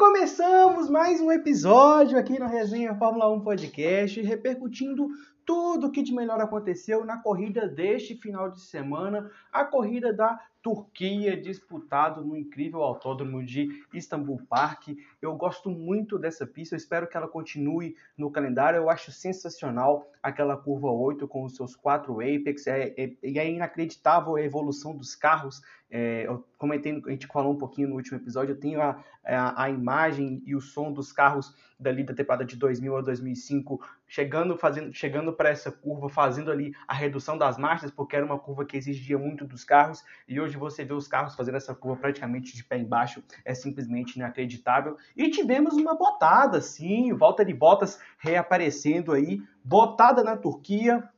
[0.00, 5.10] Começamos mais um episódio aqui no Resenha Fórmula 1 Podcast, repercutindo
[5.44, 10.40] tudo o que de melhor aconteceu na corrida deste final de semana, a corrida da
[10.62, 14.88] Turquia, disputado no incrível autódromo de Istanbul Park.
[15.20, 18.76] Eu gosto muito dessa pista, eu espero que ela continue no calendário.
[18.78, 22.66] Eu acho sensacional aquela curva 8 com os seus quatro apex.
[22.66, 25.62] É, é, é inacreditável a evolução dos carros.
[25.90, 29.64] É, eu comentei, a gente falou um pouquinho no último episódio, eu tenho a, a,
[29.64, 34.56] a imagem e o som dos carros dali da temporada de 2000 a 2005 chegando
[34.56, 38.66] fazendo chegando para essa curva fazendo ali a redução das marchas porque era uma curva
[38.66, 42.54] que exigia muito dos carros e hoje você vê os carros fazendo essa curva praticamente
[42.54, 44.96] de pé embaixo é simplesmente inacreditável.
[45.16, 51.08] E tivemos uma botada sim volta de botas reaparecendo aí botada na Turquia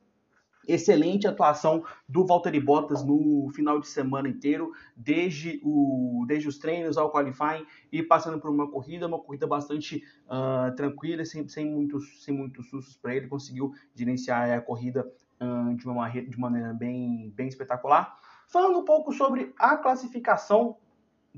[0.67, 6.97] excelente atuação do Valtteri Bottas no final de semana inteiro, desde, o, desde os treinos
[6.97, 12.23] ao qualifying e passando por uma corrida, uma corrida bastante uh, tranquila, sem, sem, muitos,
[12.23, 15.09] sem muitos sustos para ele, conseguiu gerenciar a corrida
[15.41, 18.17] uh, de, uma, de maneira bem, bem espetacular.
[18.47, 20.77] Falando um pouco sobre a classificação,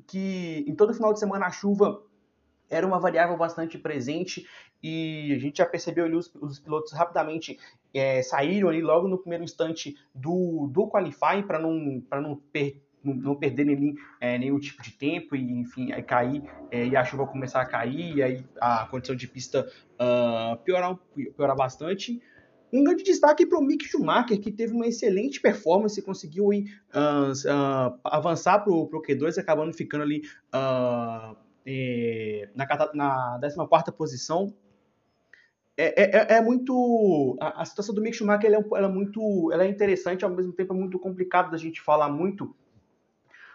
[0.07, 2.03] que em todo final de semana a chuva
[2.69, 4.47] era uma variável bastante presente
[4.81, 7.57] e a gente já percebeu ali os, os pilotos rapidamente
[7.93, 13.35] é, saíram ali logo no primeiro instante do, do qualifying para não, não, per, não
[13.35, 17.25] perderem nem, é, nenhum tipo de tempo e enfim aí cair é, e a chuva
[17.27, 20.97] começar a cair e aí a condição de pista uh, piorar,
[21.35, 22.21] piorar bastante.
[22.73, 27.31] Um grande destaque para o Mick Schumacher, que teve uma excelente performance, conseguiu ir, uh,
[27.31, 30.23] uh, avançar para o Q2, acabando ficando ali
[30.53, 34.53] uh, é, na, na 14 posição.
[35.77, 37.37] É, é, é, é, muito.
[37.39, 39.51] A, a, situação do Mick Schumacher é, ela é, muito.
[39.51, 42.55] Ela é interessante, ao mesmo tempo é muito complicado da gente falar muito,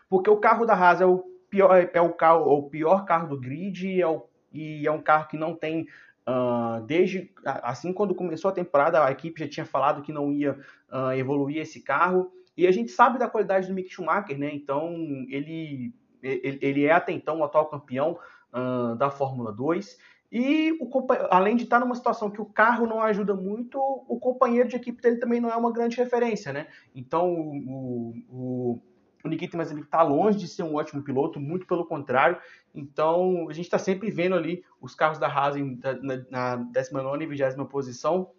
[0.09, 3.29] porque o carro da Haas é o pior, é, é o, carro, o pior carro
[3.29, 5.87] do grid e é, o, e é um carro que não tem.
[6.29, 10.53] Uh, desde assim quando começou a temporada a equipe já tinha falado que não ia
[10.93, 14.95] uh, evoluir esse carro e a gente sabe da qualidade do Mick Schumacher né então
[15.29, 18.19] ele ele é até então o atual campeão
[18.53, 19.99] uh, da Fórmula 2.
[20.33, 20.89] E o,
[21.29, 25.03] além de estar numa situação que o carro não ajuda muito, o companheiro de equipe
[25.03, 26.69] dele também não é uma grande referência, né?
[26.95, 28.83] Então o, o,
[29.25, 32.39] o Nikita Mazepin está longe de ser um ótimo piloto, muito pelo contrário.
[32.73, 35.57] Então a gente está sempre vendo ali os carros da Haas
[36.01, 38.31] na, na 19 e 20 posição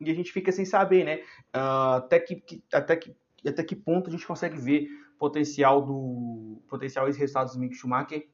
[0.00, 1.20] e a gente fica sem saber, né?
[1.54, 3.14] Uh, até, que, que, até, que,
[3.46, 4.88] até que ponto a gente consegue ver
[5.22, 8.28] potencial do potenciais resultados do Mick Schumacher.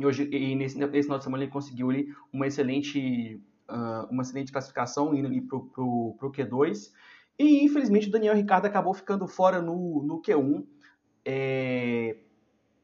[0.00, 3.40] E hoje e nesse, nesse final de semana ele conseguiu ali uma excelente
[3.70, 6.90] uh, uma excelente classificação indo ali pro, pro, pro Q2
[7.38, 10.66] e infelizmente o Daniel Ricciardo acabou ficando fora no, no Q1
[11.24, 12.16] é,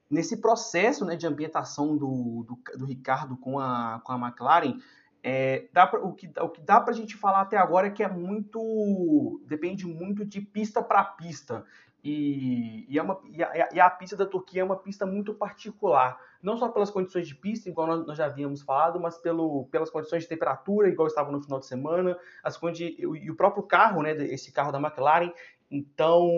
[0.09, 4.79] nesse processo né, de ambientação do, do, do, Ricardo com a, com a McLaren
[5.25, 7.91] é, dá pra, o, que, o que dá para a gente falar até agora é
[7.91, 11.65] que é muito depende muito de pista para pista
[12.05, 15.33] e, e, é uma, e, a, e, a, pista da Turquia é uma pista muito
[15.33, 19.65] particular, não só pelas condições de pista, igual nós, nós já havíamos falado, mas pelo,
[19.71, 23.63] pelas condições de temperatura, igual estava no final de semana, as condições, e o próprio
[23.63, 25.33] carro, né, esse carro da McLaren.
[25.71, 26.29] Então,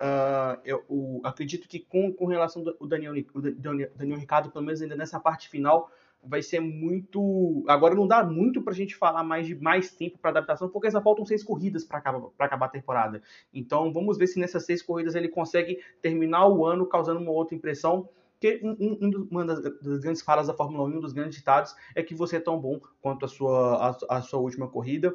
[0.00, 4.80] uh, eu, acredito que com, com relação ao Daniel, o Daniel, Daniel Ricardo, pelo menos
[4.80, 5.90] ainda nessa parte final,
[6.22, 7.64] vai ser muito.
[7.68, 10.90] Agora não dá muito para a gente falar mais de mais tempo para adaptação, porque
[10.90, 13.22] só faltam seis corridas para acabar, acabar a temporada.
[13.52, 17.54] Então vamos ver se nessas seis corridas ele consegue terminar o ano causando uma outra
[17.54, 18.08] impressão.
[18.40, 21.74] Que um, um, uma das, das, grandes falas da Fórmula 1, um dos grandes ditados,
[21.92, 25.12] é que você é tão bom quanto a sua, a, a sua última corrida.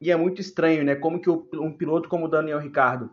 [0.00, 0.94] E é muito estranho, né?
[0.94, 3.10] Como que um piloto como o Daniel Ricardo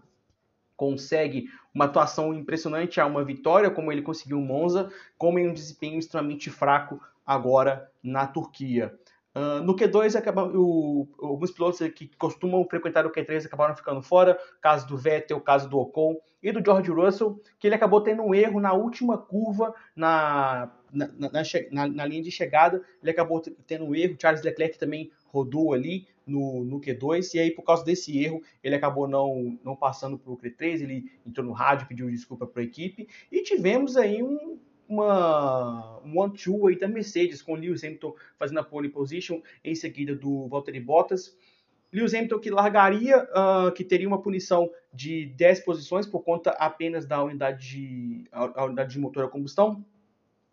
[0.78, 5.54] consegue uma atuação impressionante a uma vitória, como ele conseguiu em Monza, como em um
[5.54, 7.00] desempenho extremamente fraco
[7.34, 8.94] agora na Turquia.
[9.34, 14.38] Uh, no Q2, acaba, o, alguns pilotos que costumam frequentar o Q3 acabaram ficando fora,
[14.62, 18.36] caso do Vettel, caso do Ocon e do George Russell, que ele acabou tendo um
[18.36, 21.08] erro na última curva, na, na,
[21.72, 26.08] na, na linha de chegada, ele acabou tendo um erro, Charles Leclerc também rodou ali
[26.28, 30.34] no, no Q2, e aí por causa desse erro, ele acabou não, não passando para
[30.34, 34.60] o Q3, ele entrou no rádio, pediu desculpa para a equipe, e tivemos aí um
[34.92, 40.16] uma um one-two aí da Mercedes, com Lewis Hamilton fazendo a pole position, em seguida
[40.16, 41.36] do Valtteri Bottas.
[41.94, 47.06] Lewis Hamilton que largaria, uh, que teria uma punição de 10 posições por conta apenas
[47.06, 49.84] da unidade de, a, a unidade de motor a combustão.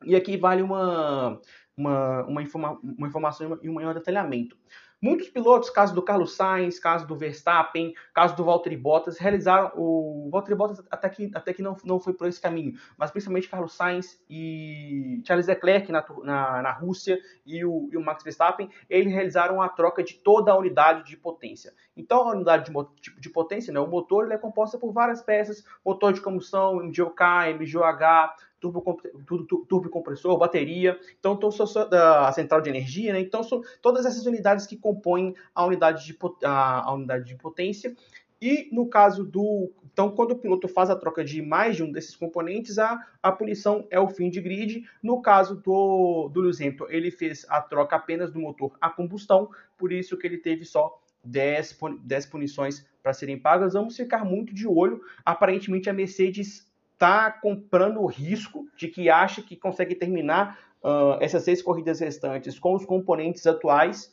[0.04, 1.40] E aqui vale uma,
[1.76, 4.56] uma, uma, informa, uma informação e um maior detalhamento.
[5.00, 10.28] Muitos pilotos, caso do Carlos Sainz, caso do Verstappen, caso do Valtteri Bottas, realizaram o
[10.28, 13.74] Valtteri Bottas até que, até que não, não foi por esse caminho, mas principalmente Carlos
[13.74, 17.16] Sainz e Charles Leclerc na, na, na Rússia
[17.46, 21.16] e o, e o, Max Verstappen, eles realizaram a troca de toda a unidade de
[21.16, 21.72] potência.
[21.96, 25.64] Então a unidade de, de potência, né, o motor, ele é composta por várias peças,
[25.84, 33.20] motor de combustão, MGOK, MGOH, turbo, compressor, bateria, então sou, a central de energia, né?
[33.20, 37.94] Então são todas essas unidades que compõem a unidade de, a unidade de potência.
[38.40, 39.72] E no caso do.
[39.92, 43.32] Então, quando o piloto faz a troca de mais de um desses componentes, a, a
[43.32, 44.88] punição é o fim de grid.
[45.02, 49.50] No caso do, do Lewis Hamilton, ele fez a troca apenas do motor a combustão,
[49.76, 53.72] por isso que ele teve só 10, 10 punições para serem pagas.
[53.72, 55.02] Vamos ficar muito de olho.
[55.24, 56.67] Aparentemente, a Mercedes
[56.98, 62.58] está comprando o risco de que acha que consegue terminar uh, essas seis corridas restantes
[62.58, 64.12] com os componentes atuais,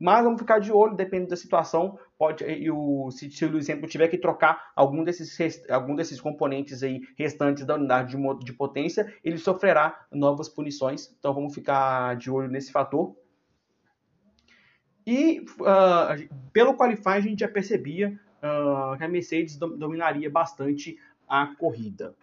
[0.00, 1.96] mas vamos ficar de olho, dependendo da situação.
[2.18, 6.82] Pode, e o, se, se o Hamilton tiver que trocar algum desses, algum desses componentes
[6.82, 11.14] aí restantes da unidade de, de potência, ele sofrerá novas punições.
[11.16, 13.14] Então vamos ficar de olho nesse fator.
[15.06, 20.98] E uh, pelo qualify a gente já percebia uh, que a Mercedes dominaria bastante
[21.28, 22.16] a corrida.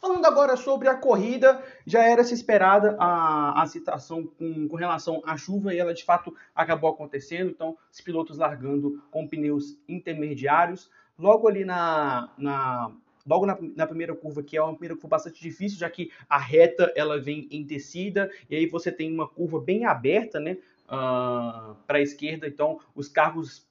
[0.00, 5.22] Falando agora sobre a corrida, já era se esperada a, a situação com, com relação
[5.24, 7.50] à chuva e ela de fato acabou acontecendo.
[7.50, 10.90] Então, os pilotos largando com pneus intermediários.
[11.18, 12.90] Logo ali na, na
[13.26, 16.38] logo na, na, primeira curva, que é uma primeira curva bastante difícil, já que a
[16.38, 21.74] reta ela vem em descida, e aí você tem uma curva bem aberta, né, uh,
[21.86, 23.66] para a esquerda, então os carros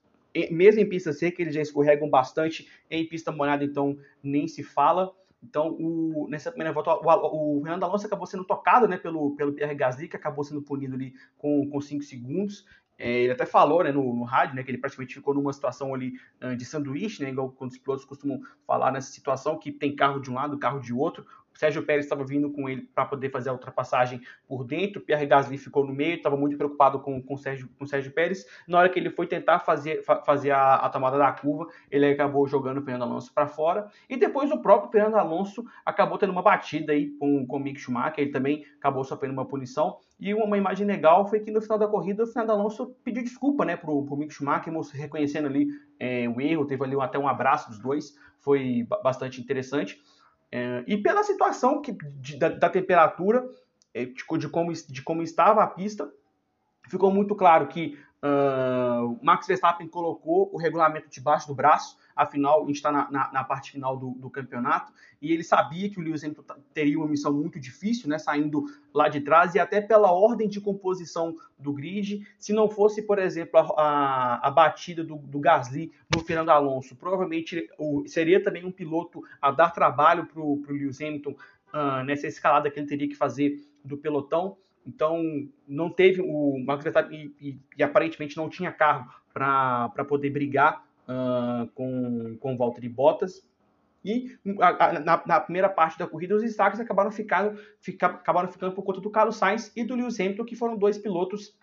[0.52, 2.68] mesmo em pista seca, eles já escorregam bastante.
[2.90, 5.14] Em pista molhada, então, nem se fala.
[5.44, 9.54] Então, o, nessa primeira volta, o, o, Fernando Alonso acabou sendo tocado né, pelo, pelo
[9.54, 12.66] Pierre Gasly, que acabou sendo punido ali com 5 segundos.
[12.98, 15.94] É, ele até falou né, no, no, rádio né, que ele praticamente ficou numa situação
[15.94, 19.96] ali uh, de sanduíche, né, igual quando os pilotos costumam falar nessa situação, que tem
[19.96, 21.26] carro de um lado, carro de outro.
[21.54, 25.02] Sérgio Pérez estava vindo com ele para poder fazer a ultrapassagem por dentro.
[25.02, 28.46] Pierre Gasly ficou no meio, estava muito preocupado com, com, Sérgio, com Sérgio Pérez.
[28.68, 32.06] Na hora que ele foi tentar fazer, fa fazer a, a, tomada da curva, ele
[32.06, 33.88] acabou jogando o Fernando Alonso para fora.
[34.10, 37.80] E depois o próprio Fernando Alonso acabou tendo uma batida aí com, com o Mick
[37.80, 38.24] Schumacher.
[38.24, 39.98] Ele também acabou sofrendo uma punição.
[40.20, 43.66] E uma imagem legal foi que no final da corrida o Fernando Alonso pediu desculpa
[43.66, 45.68] né, para o Mick Schumacher, reconhecendo ali
[46.00, 46.66] é, o erro.
[46.66, 48.18] Teve ali até um abraço dos dois.
[48.40, 50.02] Foi bastante interessante.
[50.56, 51.92] É, e pela situação que,
[52.22, 53.44] de, da, da, temperatura,
[53.92, 56.08] é, de, de, como, de como estava a pista,
[56.88, 62.68] ficou muito claro que uh, Max Verstappen colocou o regulamento debaixo do braço, afinal, a
[62.68, 66.02] gente está na, na, na, parte final do, do, campeonato, e ele sabia que o
[66.02, 66.44] Lewis Hamilton
[66.74, 70.62] teria uma missão muito difícil, né, saindo lá de trás, e até pela ordem de
[70.62, 75.92] composição do grid, se não fosse, por exemplo, a, a, a batida do, do, Gasly
[76.14, 81.02] no Fernando Alonso, provavelmente o, seria também um piloto a dar trabalho para o Lewis
[81.02, 86.58] Hamilton uh, nessa escalada que ele teria que fazer do pelotão, então, não teve o
[86.66, 92.54] Max Verstappen e, e, e aparentemente não tinha carro para poder brigar uh, com, com
[92.54, 93.46] o Valtteri Bottas.
[94.04, 98.52] E a, a, na, na, primeira parte da corrida, os destaques acabaram ficando, fica, acabaram
[98.52, 101.58] ficando por conta do Carlos Sainz e do Lewis Hamilton, que foram dois pilotos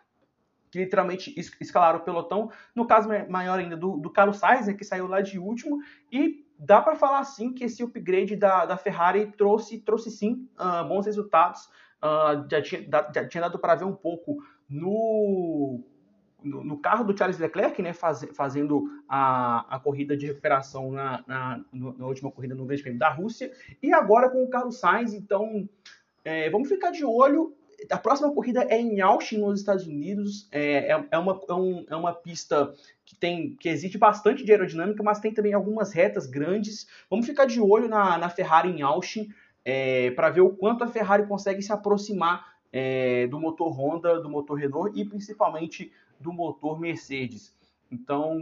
[0.71, 2.51] que literalmente escalaram o pelotão.
[2.75, 5.81] No caso maior ainda do, do Carlos Sainz, né, que saiu lá de último.
[6.11, 10.87] E dá para falar sim que esse upgrade da, da Ferrari trouxe, trouxe sim uh,
[10.89, 11.69] bons resultados.
[12.03, 15.85] Uh, já, tinha, já tinha dado para ver um pouco no
[16.43, 21.23] no, no, carro do Charles Leclerc, né, faz, fazendo a, a corrida de recuperação na,
[21.27, 23.53] na, na, última corrida no Grande Prêmio da Rússia,
[23.83, 25.69] e agora com o Carlos Sainz, então
[26.25, 27.55] é, vamos ficar de olho.
[27.91, 30.47] A próxima corrida é em Austin, nos Estados Unidos.
[30.53, 32.75] É, é, é, uma, é, um, é uma pista
[33.07, 36.87] que tem que exige bastante de aerodinâmica, mas tem também algumas retas grandes.
[37.09, 39.31] Vamos ficar de olho na, na Ferrari em Austin
[39.71, 44.29] é, para ver o quanto a Ferrari consegue se aproximar é, do motor Honda, do
[44.29, 47.55] motor Renault e principalmente do motor Mercedes.
[47.89, 48.37] Então,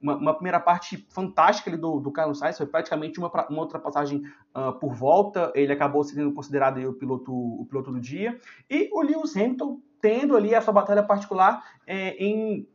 [0.00, 4.22] uma, uma primeira parte fantástica do, do Carlos Sainz, foi praticamente uma, uma ultrapassagem
[4.56, 8.40] uh, por volta, ele acabou sendo considerado o, piloto, o piloto do dia.
[8.70, 12.66] E o Lewis Hamilton, tendo ali a sua batalha particular é, em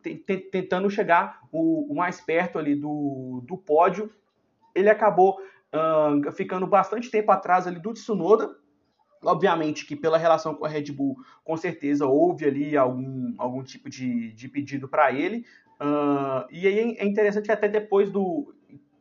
[0.51, 4.11] tentando chegar o, o, mais perto ali do, do pódio.
[4.75, 5.39] Ele acabou
[5.75, 8.55] uh, ficando bastante tempo atrás ali do Tsunoda.
[9.23, 13.89] Obviamente que pela relação com a Red Bull, com certeza houve ali algum, algum tipo
[13.89, 15.45] de, de pedido para ele.
[15.81, 18.53] Uh, e aí é interessante que até depois do.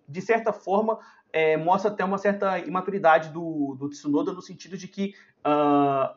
[0.06, 0.98] De certa forma,
[1.32, 6.14] é, mostra até uma certa imaturidade do, do Tsunoda no sentido de que uh,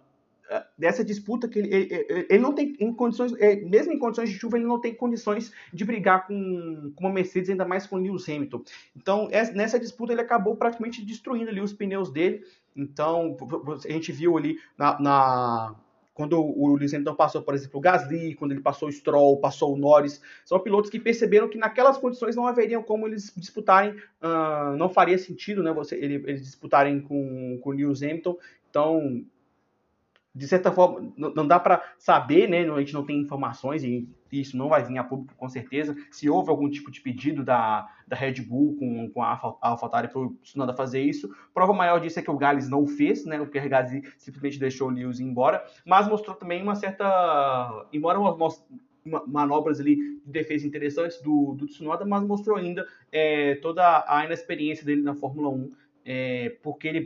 [0.77, 4.37] dessa disputa que ele, ele, ele, não tem em condições, é, mesmo em condições de
[4.37, 7.99] chuva, ele não tem condições de brigar com, com uma Mercedes, ainda mais com o
[7.99, 8.61] Lewis Hamilton.
[8.95, 12.43] Então, nessa disputa, ele acabou praticamente destruindo ali os pneus dele.
[12.75, 13.35] Então,
[13.85, 15.75] a gente viu ali na, na
[16.13, 19.75] quando o Lewis Hamilton passou, por exemplo, o Gasly, quando ele passou o Stroll, passou
[19.75, 24.75] o Norris, são pilotos que perceberam que naquelas condições não haveriam como eles disputarem, uh,
[24.77, 28.35] não faria sentido, né, você, eles disputarem com, com o Lewis Hamilton.
[28.67, 29.23] Então,
[30.37, 32.59] de certa forma, não dá para saber, né?
[32.69, 35.95] A gente não tem informações e isso não vai vir a público com certeza.
[36.11, 40.19] Se houve algum tipo de pedido da, da Red Bull com, com a AlphaTauri para
[40.19, 43.41] o Tsunoda fazer isso, prova maior disso é que o Gales não fez, né?
[43.41, 48.19] O Pierre Gasly simplesmente deixou o Lewis ir embora, mas mostrou também uma certa, embora
[48.19, 48.63] umas,
[49.25, 54.85] manobras ali de defesa interessantes do, do Tsunoda, mas mostrou ainda é, toda a inexperiência
[54.85, 55.71] dele na Fórmula 1,
[56.05, 57.01] é, porque ele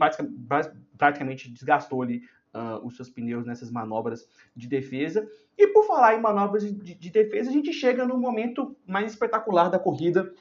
[0.98, 2.22] praticamente desgastou ali
[2.54, 5.28] uh, os seus pneus nessas manobras de defesa.
[5.56, 9.68] E por falar em manobras de, de defesa, a gente chega no momento mais espetacular
[9.68, 10.32] da corrida,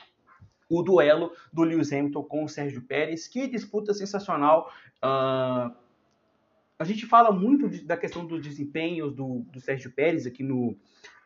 [0.69, 3.27] o duelo do Lewis Hamilton com o Sérgio Pérez.
[3.27, 4.71] Que disputa sensacional.
[5.03, 5.75] Uh,
[6.79, 10.75] a gente fala muito de, da questão dos desempenhos do, do Sérgio Pérez aqui no,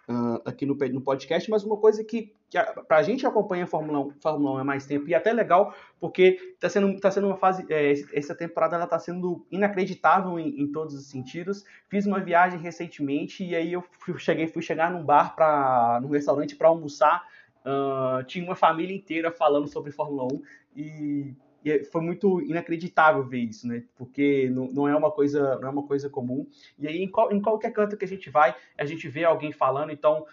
[0.09, 3.67] uh, aqui no, no podcast, mas uma coisa que, que para a gente acompanha a
[3.67, 7.11] Fórmula 1, Fórmula 1 há mais tempo, e é até legal, porque está sendo, tá
[7.11, 11.63] sendo uma fase, é, essa temporada está sendo inacreditável em, em, todos os sentidos.
[11.89, 16.09] Fiz uma viagem recentemente e aí eu fui, cheguei, fui chegar num bar, pra, num
[16.09, 17.23] restaurante para almoçar,
[17.65, 20.41] uh, tinha uma família inteira falando sobre Fórmula 1
[20.75, 21.33] e
[21.65, 23.83] e é, foi muito inacreditável ver isso, né?
[23.95, 26.47] Porque não, não, é uma coisa não é uma coisa comum.
[26.77, 29.51] E aí em, qual, em qualquer canto que a gente vai, a gente vê alguém
[29.51, 30.25] falando, então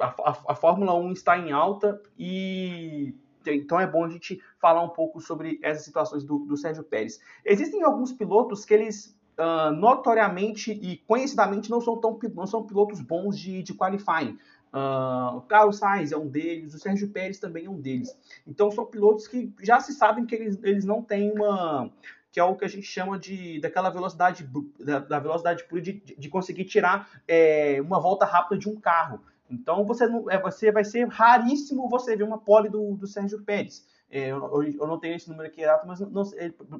[0.00, 3.14] a, a, a Fórmula 1 está em alta e
[3.46, 7.20] então é bom a gente falar um pouco sobre essas situações do, do Sérgio Pérez.
[7.44, 13.00] Existem alguns pilotos que eles uh, notoriamente e conhecidamente não são, tão, não são pilotos
[13.00, 14.36] bons de, de qualifying.
[14.76, 18.14] Uh, o Carlos Sainz é um deles, o Sérgio Pérez também é um deles.
[18.46, 21.90] Então são pilotos que já se sabem que eles, eles não têm uma
[22.30, 24.46] que é o que a gente chama de daquela velocidade
[24.78, 29.22] da, da velocidade pura de, de conseguir tirar é, uma volta rápida de um carro.
[29.48, 33.42] Então você não, é, você vai ser raríssimo você ver uma pole do, do Sérgio
[33.42, 33.86] Pérez.
[34.10, 36.22] É, eu, eu, não tenho esse número aqui exato, mas não,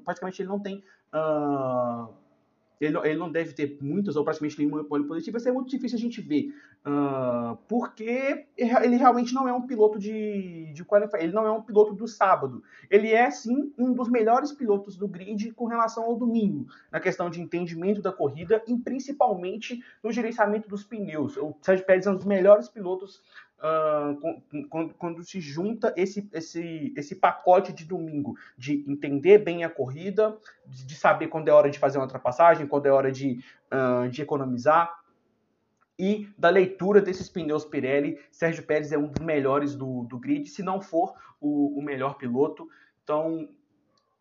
[0.00, 0.84] praticamente ele não tem
[1.14, 2.12] uh,
[2.80, 5.96] ele, ele não deve ter muitas ou praticamente nenhuma pole positiva, vai ser muito difícil
[5.96, 6.54] a gente ver.
[6.86, 10.86] Uh, porque ele realmente não é um piloto de, de
[11.18, 12.62] ele não é um piloto do sábado.
[12.90, 17.28] Ele é, sim, um dos melhores pilotos do grid com relação ao domingo, na questão
[17.28, 21.36] de entendimento da corrida e principalmente no gerenciamento dos pneus.
[21.36, 23.20] O Sérgio Pérez é um dos melhores pilotos
[23.58, 29.70] uh, quando, quando, se junta esse, esse, esse pacote de domingo, de entender bem a
[29.70, 30.36] corrida,
[30.66, 33.40] de, saber quando é hora de fazer uma ultrapassagem, quando é hora de,
[33.72, 34.92] uh, de economizar,
[35.98, 40.48] e da leitura desses pneus Pirelli, Sérgio Pérez é um dos melhores do, do grid,
[40.48, 42.68] se não for o, o melhor piloto.
[43.02, 43.48] Então,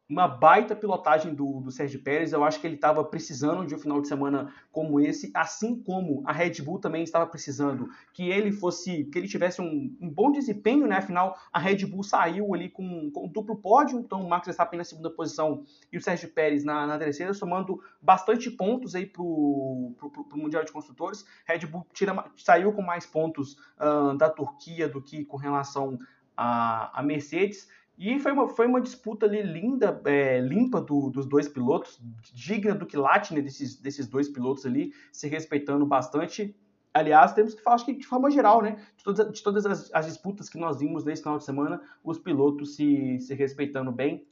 [0.08, 2.32] uma baita pilotagem do, do Sérgio Pérez.
[2.32, 6.22] Eu acho que ele estava precisando de um final de semana como esse, assim como
[6.26, 10.32] a Red Bull também estava precisando que ele fosse, que ele tivesse um, um bom
[10.32, 10.98] desempenho, né?
[10.98, 14.78] Afinal, a Red Bull saiu ali com, com um duplo pódio, então o Max Verstappen
[14.78, 19.24] na segunda posição e o Sérgio Pérez na, na terceira, somando bastante pontos aí para
[19.24, 19.96] o
[20.34, 21.26] Mundial de Construtores.
[21.46, 25.98] Red Bull tira, saiu com mais pontos uh, da Turquia do que com relação
[26.38, 27.68] a, a Mercedes.
[27.98, 32.00] E foi uma, foi uma disputa ali linda, é, limpa do, dos dois pilotos,
[32.34, 36.54] digna do quilate né, desses, desses dois pilotos ali, se respeitando bastante.
[36.94, 39.94] Aliás, temos que falar, acho que de forma geral, né, de todas, de todas as,
[39.94, 44.28] as, disputas que nós vimos nesse final de semana, os pilotos se, se respeitando bem.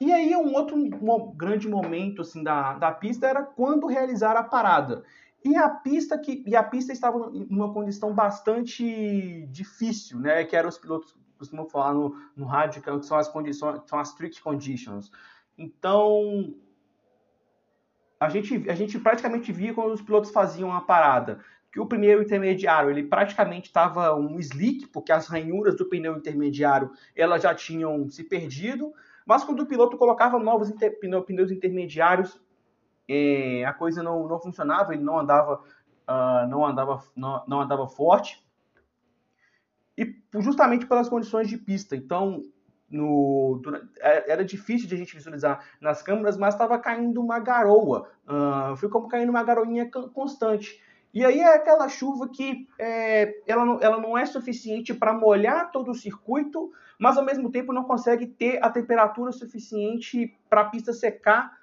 [0.00, 4.42] E aí, um outro um grande momento assim, da, da pista era quando realizar a
[4.42, 5.02] parada.
[5.44, 10.44] E a pista que e a pista estava em uma condição bastante difícil, né?
[10.44, 14.10] Que eram os pilotos costumam falar no, no rádio, que são as condições, são as
[14.10, 15.10] strict conditions.
[15.56, 16.54] Então,
[18.20, 21.40] a gente, a gente praticamente via quando os pilotos faziam a parada,
[21.72, 26.90] que o primeiro intermediário, ele praticamente estava um slick, porque as ranhuras do pneu intermediário,
[27.16, 28.92] elas já tinham se perdido,
[29.24, 32.38] mas quando o piloto colocava novos inter, pneus intermediários,
[33.08, 35.62] é, a coisa não, não funcionava, ele não andava,
[36.06, 38.44] uh, não andava, não, não andava forte
[40.00, 41.94] e justamente pelas condições de pista.
[41.94, 42.42] Então,
[42.90, 43.60] no,
[44.00, 48.08] é, era difícil de a gente visualizar nas câmeras, mas estava caindo uma garoa.
[48.26, 50.80] Uh, como caindo uma garoinha constante.
[51.12, 55.70] E aí é aquela chuva que é, ela, não, ela não é suficiente para molhar
[55.70, 60.66] todo o circuito, mas ao mesmo tempo não consegue ter a temperatura suficiente para a
[60.66, 61.58] pista secar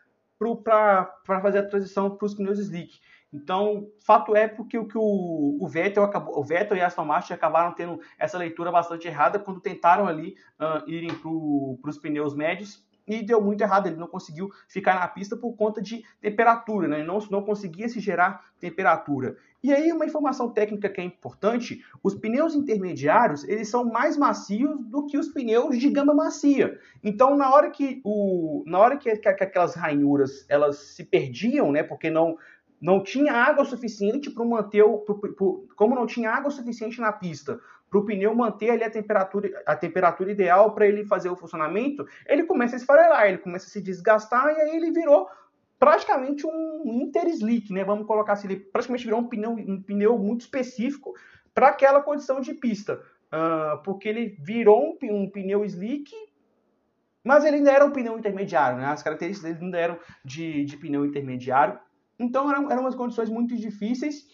[0.64, 3.00] para fazer a transição para os pneus slick.
[3.32, 7.34] Então, fato é porque o que o, o Vettel acabou, o Vettel e Aston Martin
[7.34, 12.88] acabaram tendo essa leitura bastante errada quando tentaram ali uh, irem para os pneus médios
[13.08, 13.88] e deu muito errado.
[13.88, 17.04] Ele não conseguiu ficar na pista por conta de temperatura, né?
[17.04, 19.38] Não, não conseguia se gerar temperatura.
[19.64, 24.78] E aí, uma informação técnica que é importante: os pneus intermediários eles são mais macios
[24.86, 26.78] do que os pneus de gama macia.
[27.04, 31.72] Então, na hora que, o, na hora que, que, que aquelas ranhuras elas se perdiam,
[31.72, 31.84] né?
[31.84, 32.38] Porque não
[32.80, 35.00] não tinha água suficiente para manter o.
[35.00, 38.90] Pro, pro, como não tinha água suficiente na pista para o pneu manter ali a
[38.90, 43.66] temperatura, a temperatura ideal para ele fazer o funcionamento, ele começa a esfarelar, ele começa
[43.66, 45.28] a se desgastar e aí ele virou
[45.80, 47.84] praticamente um interslick, né?
[47.84, 51.14] Vamos colocar assim, ele praticamente virou um pneu, um pneu muito específico
[51.54, 56.12] para aquela condição de pista, uh, porque ele virou um, um, pneu slick,
[57.24, 58.86] mas ele ainda era um pneu intermediário, né?
[58.86, 61.80] As características dele ainda eram de, de pneu intermediário.
[62.20, 64.26] Então eram, eram umas condições muito difíceis,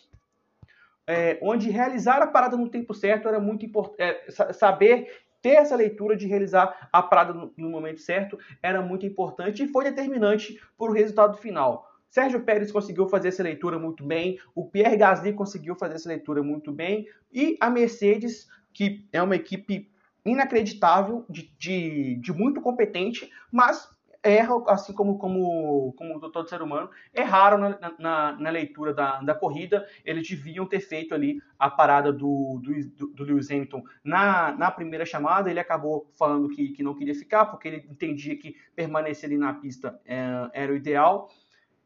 [1.05, 4.01] é, onde realizar a parada no tempo certo era muito importante.
[4.01, 9.05] É, saber ter essa leitura de realizar a parada no, no momento certo era muito
[9.05, 11.91] importante e foi determinante para o resultado final.
[12.09, 16.43] Sérgio Pérez conseguiu fazer essa leitura muito bem, o Pierre Gasly conseguiu fazer essa leitura
[16.43, 19.91] muito bem, e a Mercedes, que é uma equipe
[20.23, 23.89] inacreditável, de, de, de muito competente, mas
[24.23, 29.35] erram, assim como, como, como todo ser humano, erraram na, na, na, leitura da, da
[29.35, 29.85] corrida.
[30.05, 35.05] Eles deviam ter feito ali a parada do, do, do Lewis Hamilton na, na primeira
[35.05, 35.49] chamada.
[35.49, 39.53] Ele acabou falando que, que não queria ficar, porque ele entendia que permanecer ali na
[39.53, 41.29] pista é, era o ideal.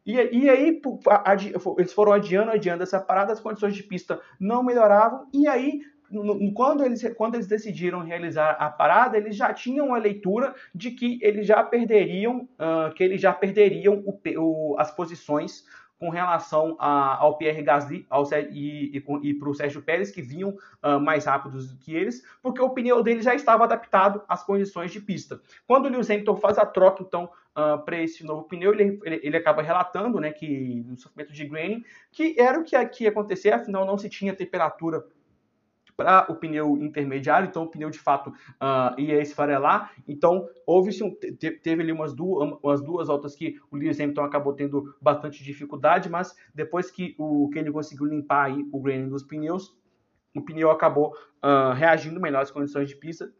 [0.06, 0.82] E, e aí
[1.78, 5.82] eles foram adiando, adiando essa parada, as condições de pista não melhoravam, e aí
[6.56, 11.20] quando eles, quando eles decidiram realizar a parada, eles já tinham a leitura de que
[11.22, 15.66] eles já perderiam, uh, que eles já perderiam o, o, as posições
[16.00, 20.22] com relação a, ao Pierre Gasly ao, e, e, e para o Sérgio Pérez, que
[20.22, 24.44] vinham uh, mais rápidos do que eles, porque o pneu dele já estava adaptado às
[24.44, 25.42] condições de pista.
[25.66, 29.20] Quando o Lewis Hamilton faz a troca, então, uh, para esse novo pneu, ele, ele,
[29.24, 33.10] ele, acaba relatando, né, que no sofrimento de graining, que era o que, que ia
[33.10, 35.04] acontecer, afinal não se tinha temperatura
[35.98, 39.92] para o pneu intermediário, então o pneu de fato uh, ia esfarelar.
[40.08, 44.54] Então houve um, teve ali umas duas, umas duas voltas que o Lewis Hamilton acabou
[44.54, 49.24] tendo bastante dificuldade, mas depois que, o, que ele conseguiu limpar aí o graining dos
[49.24, 49.76] pneus,
[50.36, 53.34] o pneu acabou uh, reagindo melhor às condições de pista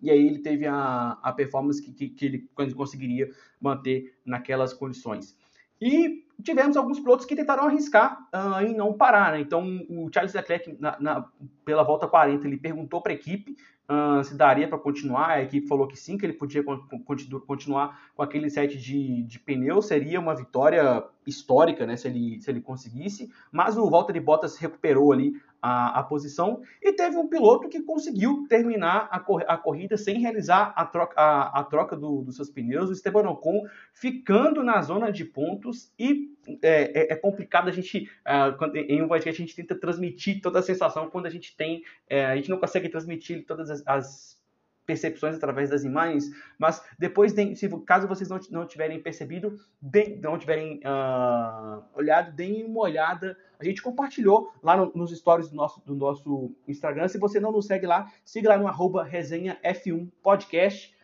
[0.00, 2.24] e aí ele teve a, a performance que, que, que
[2.58, 5.36] ele conseguiria manter naquelas condições.
[5.80, 9.32] E tivemos alguns pilotos que tentaram arriscar uh, em não parar.
[9.32, 9.40] Né?
[9.40, 11.24] Então, o Charles Leclerc, na, na,
[11.64, 13.56] pela volta 40, ele perguntou para a equipe
[13.88, 15.30] uh, se daria para continuar.
[15.30, 16.62] A equipe falou que sim, que ele podia
[17.04, 19.80] continu continuar com aquele set de, de pneu.
[19.82, 23.30] Seria uma vitória histórica né, se, ele, se ele conseguisse.
[23.50, 28.46] Mas o Valtteri Bottas recuperou ali a, a, posição e teve um piloto que conseguiu
[28.48, 32.48] terminar a, cor, a corrida sem realizar a troca, a, a troca do, dos seus
[32.48, 36.27] pneus, o Esteban Ocon ficando na zona de pontos e
[36.62, 40.58] é, é, é complicado a gente, uh, em um podcast a gente tenta transmitir toda
[40.58, 44.38] a sensação quando a gente tem, é, a gente não consegue transmitir todas as, as
[44.86, 50.16] percepções através das imagens, mas depois, de, se, caso vocês não, não tiverem percebido, de,
[50.16, 53.36] não tiverem uh, olhado, deem uma olhada.
[53.58, 57.06] A gente compartilhou lá no, nos stories do nosso, do nosso Instagram.
[57.06, 60.96] Se você não nos segue lá, siga lá no arroba resenha F1 podcast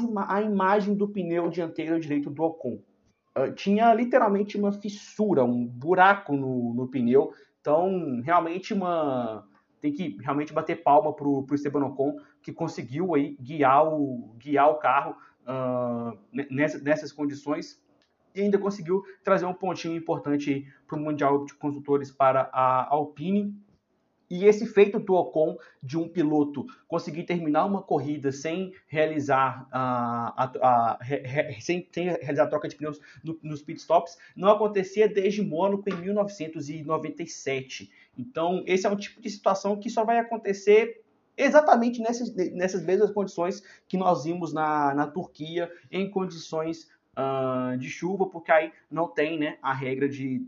[0.00, 2.78] ima a imagem do pneu dianteiro direito do Ocon.
[3.36, 7.32] Uh, tinha literalmente uma fissura, um buraco no, no pneu.
[7.60, 9.46] Então, realmente uma
[9.80, 14.70] tem que realmente bater palma para o Esteban Ocon, que conseguiu aí guiar o, guiar
[14.70, 16.16] o carro uh,
[16.48, 17.82] nessa, nessas condições
[18.32, 23.54] e ainda conseguiu trazer um pontinho importante para o Mundial de Construtores para a Alpine.
[24.34, 30.44] E esse feito do Ocon de um piloto conseguir terminar uma corrida sem realizar a,
[30.44, 35.06] a, a re, sem, sem, realizar a troca de pneus no, nos pitstops não acontecia
[35.06, 37.92] desde Mônaco em 1997.
[38.16, 41.02] Então, esse é um tipo de situação que só vai acontecer
[41.36, 47.90] exatamente nessas, nessas mesmas condições que nós vimos na, na Turquia, em condições uh, de
[47.90, 50.42] chuva, porque aí não tem né, a regra de,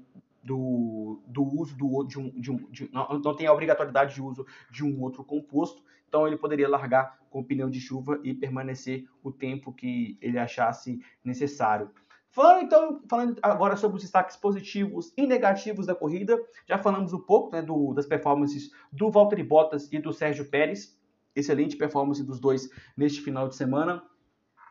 [0.45, 4.23] do, do uso do, de um, de um de, não, não tem a obrigatoriedade de
[4.23, 9.09] uso de um outro composto, então ele poderia largar com pneu de chuva e permanecer
[9.23, 11.91] o tempo que ele achasse necessário.
[12.31, 16.37] Falando então, falando agora sobre os destaques positivos e negativos da corrida,
[16.69, 21.01] já falamos um pouco né, do, das performances do Valtteri Bottas e do Sérgio Pérez,
[21.35, 24.03] excelente performance dos dois neste final de semana.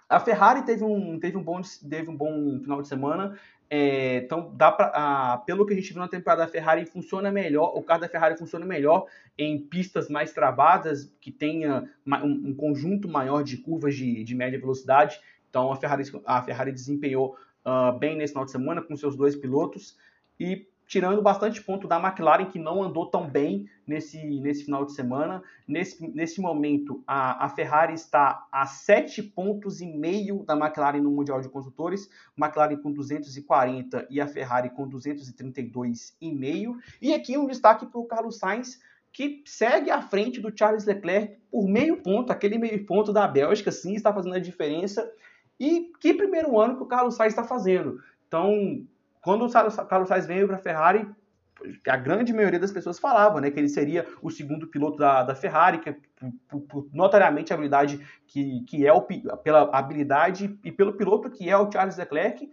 [0.10, 4.52] A Ferrari teve um, teve um, bom, teve um bom final de semana, é, então
[4.56, 8.02] dá pra, pelo que a gente viu na temporada, a Ferrari funciona melhor, o carro
[8.02, 13.58] da Ferrari funciona melhor em pistas mais travadas, que tenha um, um conjunto maior de
[13.58, 15.20] curvas de, de média velocidade.
[15.50, 19.36] Então a Ferrari, a Ferrari desempenhou uh, bem nesse final de semana com seus dois
[19.36, 19.98] pilotos
[20.40, 24.94] e tirando bastante ponto da McLaren, que não andou tão bem nesse, nesse final de
[24.94, 25.42] semana.
[25.68, 31.10] Nesse, nesse momento, a, a Ferrari está a 7 pontos e meio da McLaren no
[31.10, 36.76] Mundial de Construtores, McLaren com 240 e a Ferrari com 232,5.
[37.02, 38.80] E aqui um destaque para o Carlos Sainz,
[39.12, 43.72] que segue à frente do Charles Leclerc por meio ponto, aquele meio ponto da Bélgica,
[43.72, 45.12] sim, está fazendo a diferença.
[45.60, 47.98] E que primeiro ano que o Carlos Sainz está fazendo.
[48.28, 48.86] Então,
[49.24, 51.10] quando o Carlos Sainz veio para a Ferrari,
[51.88, 55.34] a grande maioria das pessoas falava né, que ele seria o segundo piloto da, da
[55.34, 55.96] Ferrari, que,
[56.50, 61.50] por, por, notariamente a habilidade que, que é o, pela habilidade e pelo piloto que
[61.50, 62.52] é o Charles Leclerc,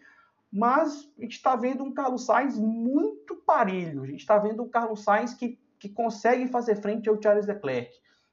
[0.53, 4.69] mas a gente está vendo um Carlos Sainz muito parelho, a gente está vendo um
[4.69, 7.91] Carlos Sainz que, que consegue fazer frente ao Charles Leclerc.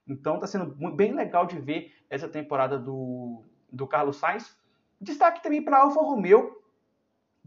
[0.07, 4.55] Então está sendo bem legal de ver essa temporada do, do Carlos Sainz.
[5.01, 6.55] Destaque também para a Alfa Romeo,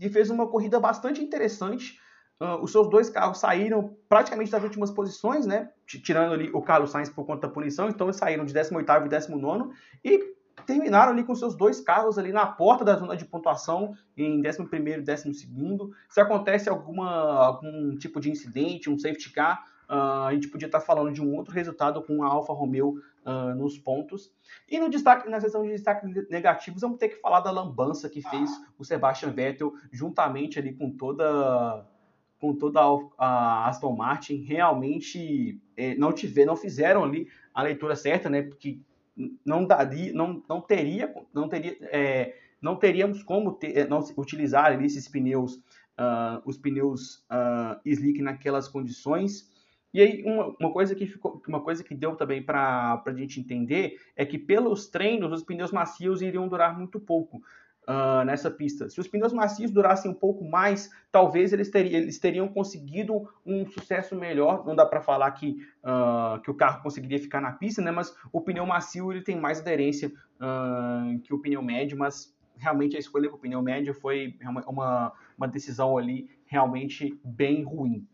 [0.00, 2.00] que fez uma corrida bastante interessante.
[2.40, 5.68] Uh, os seus dois carros saíram praticamente das últimas posições, né?
[5.86, 9.08] Tirando ali o Carlos Sainz por conta da punição, então eles saíram de 18º e
[9.10, 10.34] 19 e
[10.66, 15.00] terminaram ali com seus dois carros ali na porta da zona de pontuação em 11º
[15.00, 15.90] e 12º.
[16.08, 17.10] Se acontece alguma,
[17.44, 21.34] algum tipo de incidente, um safety car, uh, a gente podia estar falando de um
[21.34, 24.32] outro resultado com a Alfa Romeo uh, nos pontos.
[24.68, 28.22] E no destaque, na seção de destaques negativos, vamos ter que falar da lambança que
[28.22, 31.86] fez o Sebastian Vettel juntamente ali com toda
[32.40, 32.80] com toda
[33.18, 38.40] a Aston Martin realmente é, não tiver, não fizeram ali a leitura certa, né?
[38.42, 38.80] Porque
[39.44, 44.66] não daria, não, não teria, não teria, é, não teríamos como ter, é, não utilizar
[44.66, 49.49] ali esses pneus, uh, os pneus uh, slick naquelas condições.
[49.92, 53.40] E aí, uma, uma, coisa que ficou, uma coisa que deu também para a gente
[53.40, 57.42] entender é que pelos treinos os pneus macios iriam durar muito pouco
[57.88, 58.88] uh, nessa pista.
[58.88, 63.66] Se os pneus macios durassem um pouco mais, talvez eles, teriam, eles teriam conseguido um
[63.66, 64.64] sucesso melhor.
[64.64, 67.90] Não dá para falar que, uh, que o carro conseguiria ficar na pista, né?
[67.90, 72.96] Mas o pneu macio ele tem mais aderência uh, que o pneu médio, mas realmente
[72.96, 78.06] a escolha para o pneu médio foi uma, uma decisão ali realmente bem ruim.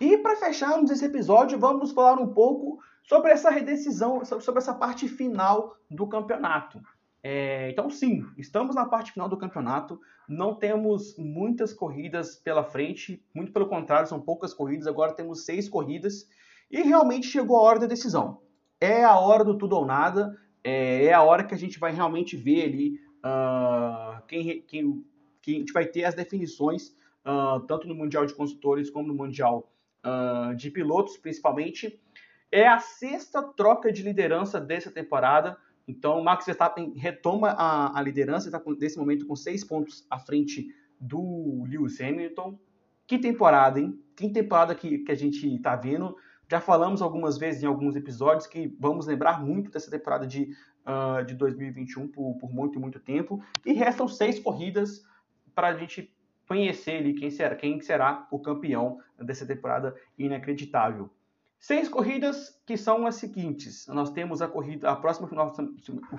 [0.00, 5.08] E para fecharmos esse episódio, vamos falar um pouco sobre essa redecisão, sobre essa parte
[5.08, 6.80] final do campeonato.
[7.22, 10.00] É, então, sim, estamos na parte final do campeonato.
[10.28, 14.86] Não temos muitas corridas pela frente, muito pelo contrário, são poucas corridas.
[14.86, 16.28] Agora temos seis corridas
[16.70, 18.40] e realmente chegou a hora da decisão.
[18.80, 20.36] É a hora do tudo ou nada.
[20.62, 25.04] É, é a hora que a gente vai realmente ver ali uh, quem, quem,
[25.42, 26.94] quem a gente vai ter as definições,
[27.26, 29.68] uh, tanto no Mundial de Construtores como no Mundial
[30.04, 32.00] uh, de pilotos, principalmente.
[32.50, 35.56] É a sexta troca de liderança dessa temporada.
[35.86, 40.68] Então, Max Verstappen retoma a, a liderança, está nesse momento com seis pontos à frente
[41.00, 42.58] do Lewis Hamilton.
[43.06, 43.98] Que temporada, hein?
[44.14, 46.16] Que temporada que, que a gente está vendo.
[46.50, 50.50] Já falamos algumas vezes em alguns episódios que vamos lembrar muito dessa temporada de,
[50.86, 53.42] uh, de 2021 por, por muito, muito tempo.
[53.64, 55.02] E restam seis corridas
[55.54, 56.14] para a gente
[56.48, 61.10] conhecer ali quem será, quem será o campeão dessa temporada inacreditável.
[61.60, 63.86] Seis corridas que são as seguintes.
[63.88, 65.52] Nós temos a corrida, a próxima final,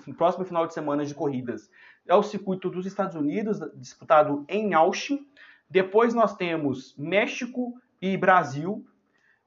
[0.07, 1.69] o próximo final de semana de corridas
[2.05, 5.25] é o circuito dos Estados Unidos, disputado em Austin.
[5.69, 8.85] Depois nós temos México e Brasil.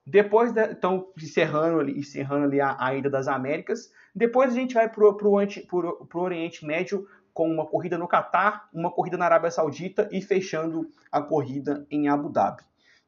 [0.05, 3.92] Depois, de, então, encerrando ali, encerrando ali a, a ida das Américas.
[4.14, 9.16] Depois a gente vai para o Oriente Médio com uma corrida no Catar, uma corrida
[9.16, 12.62] na Arábia Saudita e fechando a corrida em Abu Dhabi.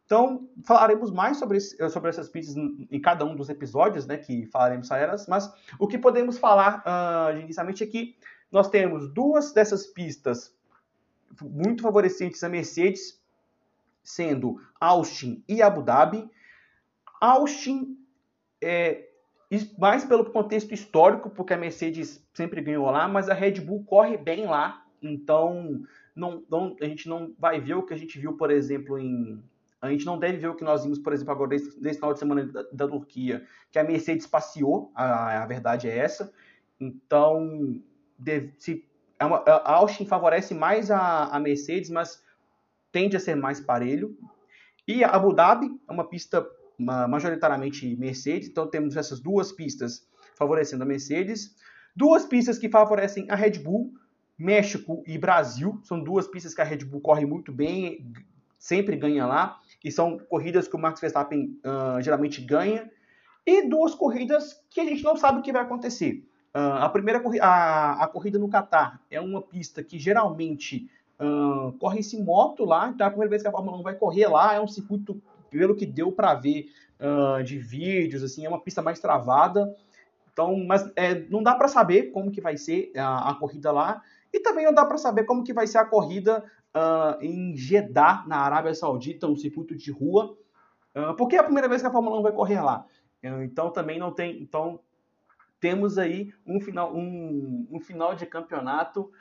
[0.06, 4.46] Então, falaremos mais sobre, esse, sobre essas pistas em cada um dos episódios, né, que
[4.46, 8.16] falaremos sobre elas, mas o que podemos falar uh, inicialmente é que
[8.52, 10.54] nós temos duas dessas pistas
[11.42, 13.20] muito favorecentes a Mercedes,
[14.02, 16.30] sendo Austin e Abu Dhabi.
[17.20, 17.98] Austin
[18.62, 19.08] é,
[19.78, 24.16] mais pelo contexto histórico, porque a Mercedes sempre ganhou lá, mas a Red Bull corre
[24.16, 25.82] bem lá Então,
[26.14, 29.42] não, não, a gente não vai ver o que a gente viu, por exemplo, em.
[29.80, 32.18] A gente não deve ver o que nós vimos, por exemplo, agora nesse, final de
[32.18, 36.32] semana da, da, Turquia, que a Mercedes passeou, a, a verdade é essa.
[36.80, 37.82] Então,
[38.18, 38.88] deve, se,
[39.18, 42.22] é uma, a Austin favorece mais a, a Mercedes, mas
[42.90, 44.16] tende a ser mais parelho.
[44.88, 46.46] E a Abu Dhabi é uma pista
[46.78, 51.54] majoritariamente Mercedes, então temos essas duas pistas favorecendo a Mercedes.
[51.94, 53.92] Duas pistas que favorecem a Red Bull,
[54.36, 55.80] México e Brasil.
[55.84, 58.12] São duas pistas que a Red Bull corre muito bem,
[58.58, 59.60] sempre ganha lá.
[59.82, 62.90] E são corridas que o Max Verstappen uh, geralmente ganha.
[63.46, 66.26] E duas corridas que a gente não sabe o que vai acontecer.
[66.54, 70.88] Uh, a primeira a, a corrida no Qatar é uma pista que geralmente
[71.20, 72.88] uh, corre-se moto lá.
[72.88, 74.54] Então é a primeira vez que a Fórmula 1 vai correr lá.
[74.54, 75.20] É um circuito,
[75.58, 76.68] pelo que deu para ver
[77.44, 79.76] de vídeos, assim, é uma pista mais travada.
[80.34, 84.02] Então, mas é, não dá para saber como que vai ser a, a, corrida lá
[84.32, 88.24] e também não dá para saber como que vai ser a corrida uh, em Jeddah,
[88.26, 90.36] na Arábia Saudita, um circuito de rua,
[90.96, 92.84] uh, porque é a primeira vez que a Fórmula 1 vai correr lá.
[93.22, 94.80] Uh, então também não tem, então
[95.60, 99.12] temos aí um final, um, um final de campeonato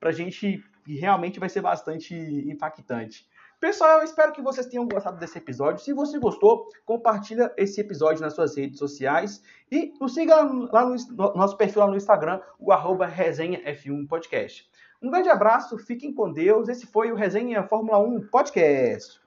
[0.00, 3.29] para a gente realmente vai ser bastante impactante.
[3.60, 5.84] Pessoal, eu espero que vocês tenham gostado desse episódio.
[5.84, 10.36] Se você gostou, compartilha esse episódio nas suas redes sociais e nos siga
[10.72, 14.66] lá no, no nosso perfil lá no Instagram, o arroba resenha F1 Podcast.
[15.02, 16.70] Um grande abraço, fiquem com Deus.
[16.70, 19.19] Esse foi o Resenha Fórmula 1 Podcast.